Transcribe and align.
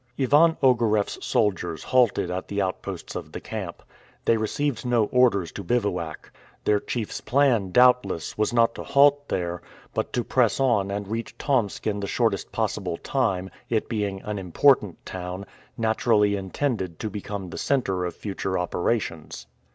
Ivan 0.17 0.57
Ogareff's 0.63 1.23
soldiers 1.23 1.83
halted 1.83 2.31
at 2.31 2.47
the 2.47 2.59
outposts 2.59 3.15
of 3.15 3.33
the 3.33 3.39
camp. 3.39 3.83
They 4.25 4.35
received 4.35 4.83
no 4.83 5.03
orders 5.03 5.51
to 5.51 5.63
bivouac. 5.63 6.31
Their 6.63 6.79
chief's 6.79 7.21
plan, 7.21 7.69
doubtless, 7.69 8.35
was 8.35 8.51
not 8.51 8.73
to 8.73 8.83
halt 8.83 9.29
there, 9.29 9.61
but 9.93 10.11
to 10.13 10.23
press 10.23 10.59
on 10.59 10.89
and 10.89 11.07
reach 11.07 11.37
Tomsk 11.37 11.85
in 11.85 11.99
the 11.99 12.07
shortest 12.07 12.51
possible 12.51 12.97
time, 12.97 13.51
it 13.69 13.87
being 13.87 14.21
an 14.23 14.39
important 14.39 15.05
town, 15.05 15.45
naturally 15.77 16.35
intended 16.35 16.97
to 16.97 17.11
become 17.11 17.51
the 17.51 17.59
center 17.59 18.03
of 18.03 18.15
future 18.15 18.57
operations. 18.57 19.45